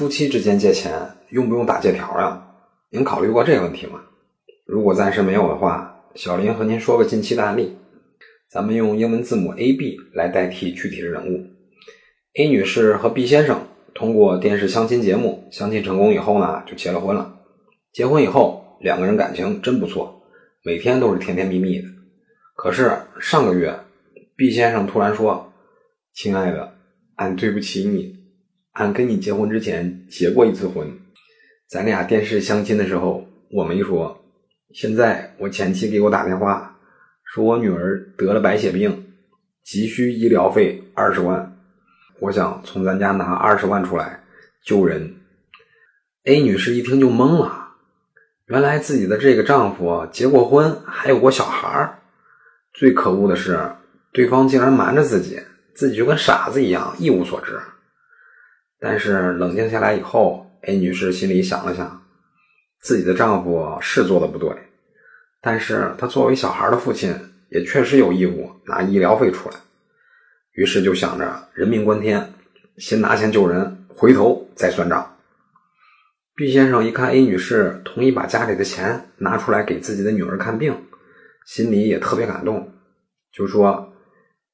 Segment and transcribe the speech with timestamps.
[0.00, 0.98] 夫妻之间借钱
[1.28, 2.42] 用不用打借条呀？
[2.88, 4.00] 您考虑过这个问题吗？
[4.64, 7.76] 如果暂时没有的话，小林和您说个近期的案例。
[8.50, 11.44] 咱们用英文字母 A、B 来代替具体的人物。
[12.38, 13.60] A 女士和 B 先生
[13.92, 17.38] 通过电视相亲节目相亲成功以后呢，就结了婚了。
[17.92, 20.22] 结婚以后，两个人感情真不错，
[20.64, 21.88] 每天都是甜甜蜜蜜的。
[22.56, 22.90] 可是
[23.20, 23.78] 上个月
[24.34, 25.52] ，B 先生突然说
[26.16, 26.72] ：“亲爱的，
[27.16, 28.18] 俺对不起你。”
[28.72, 30.86] 俺跟你结婚之前结过一次婚，
[31.68, 34.16] 咱俩电视相亲的时候，我没说。
[34.72, 36.78] 现在我前妻给我打电话，
[37.24, 39.12] 说我女儿得了白血病，
[39.64, 41.56] 急需医疗费二十万，
[42.20, 44.22] 我想从咱家拿二十万出来
[44.64, 45.16] 救人。
[46.24, 47.70] A 女士一听就懵了，
[48.46, 51.98] 原来自己的这个丈夫结过婚，还有过小孩儿
[52.72, 53.58] 最可恶的是，
[54.12, 55.40] 对方竟然瞒着自己，
[55.74, 57.58] 自己就跟傻子一样一无所知。
[58.80, 62.02] 但是冷静下来以后，A 女士心里想了想，
[62.80, 64.50] 自己的丈夫是做的不对，
[65.42, 67.14] 但是她作为小孩的父亲，
[67.50, 69.56] 也确实有义务拿医疗费出来。
[70.52, 72.32] 于是就想着人命关天，
[72.78, 75.16] 先拿钱救人，回头再算账。
[76.34, 80.74] 毕先生一看 A 女士同意把家里的钱拿出来给自己的女儿看病，
[81.46, 82.72] 心里也特别感动，
[83.30, 83.92] 就说：“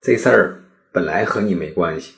[0.02, 2.14] 这事儿本来和你没关系。”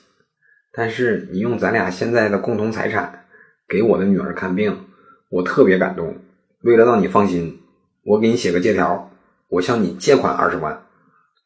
[0.71, 3.25] 但是你用咱俩现在的共同财产
[3.67, 4.85] 给我的女儿看病，
[5.29, 6.15] 我特别感动。
[6.61, 7.59] 为了让你放心，
[8.03, 9.11] 我给你写个借条，
[9.47, 10.83] 我向你借款二十万。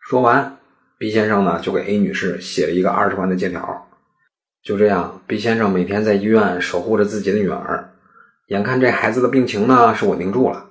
[0.01, 0.57] 说完
[0.97, 3.87] ，B 先生呢就给 A 女士写了一个二十万的借条。
[4.61, 7.91] 就这样，B 先生每天在医院守护着自己的女儿。
[8.47, 10.69] 眼看这孩子的病情呢是稳定住了，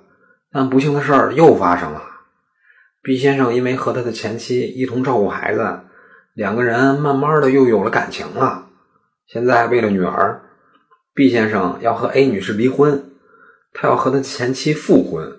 [0.51, 2.03] 但不幸的事儿又发生了。
[3.01, 5.79] B 先生因为和他的前妻一同照顾孩子。
[6.33, 8.67] 两个人慢慢的又有了感情了。
[9.27, 10.41] 现在为了女儿
[11.13, 13.03] ，B 先生要和 A 女士离婚，
[13.71, 15.31] 他要和他前妻复婚，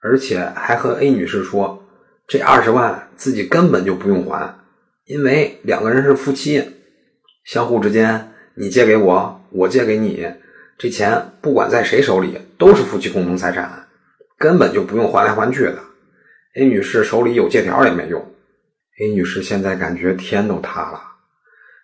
[0.00, 1.84] 而且还和 A 女士说，
[2.26, 4.58] 这二十万自己根本就不用还，
[5.04, 6.64] 因为两个人是夫妻，
[7.44, 10.26] 相互之间你借给我，我借给你，
[10.78, 13.86] 这钱不管在谁手里都是夫妻共同财产，
[14.38, 15.78] 根本就不用还来还去的。
[16.56, 18.24] A 女士手里有借条也没用。
[19.00, 21.00] A 女士现在感觉天都塌了，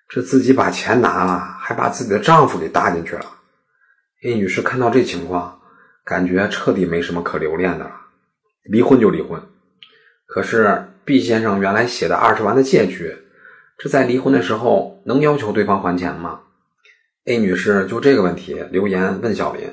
[0.07, 3.25] 这自己把钱拿了，还把自己的丈夫给搭进去了。
[4.23, 5.59] A 女士看到这情况，
[6.05, 8.01] 感觉彻底没什么可留恋的了，
[8.65, 9.41] 离婚就离婚。
[10.27, 13.17] 可是 B 先生原来写的二十万的借据，
[13.79, 16.41] 这在离婚的时候能要求对方还钱吗
[17.25, 19.73] ？A 女士就这个问题留言问小林：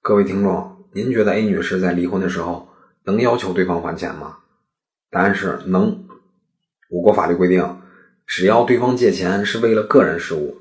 [0.00, 2.70] 各位听众，您觉得 A 女士在离婚的时候
[3.04, 4.38] 能要求对方还钱吗？
[5.10, 6.08] 答案是能。
[6.92, 7.66] 我国法律规定，
[8.26, 10.54] 只要对方借钱是为了个人事务，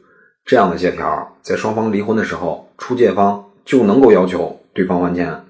[0.46, 5.44] 这样的借条在双方离婚的时候，出借方就能够要求对方还钱。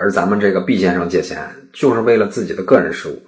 [0.00, 3.20] 而咱们这个 B 先生借钱就是为了自己的个人事务，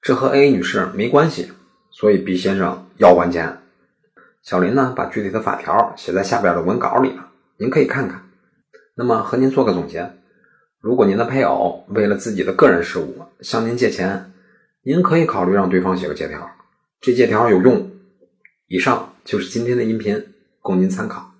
[0.00, 1.52] 这和 A 女士没关系，
[1.90, 3.58] 所以 B 先生要还钱。
[4.42, 8.22] 小林呢，把具体的法条写在下边的文稿里了，您可以看看。
[8.96, 10.10] 那么和您做个总结：
[10.80, 14.32] 如果您的配偶为了自己的个人事务向您借钱，
[14.86, 16.50] 您可以考虑让对方写个借条，
[17.00, 17.90] 这借条有用。
[18.68, 20.22] 以上就是今天的音频，
[20.60, 21.33] 供您参考。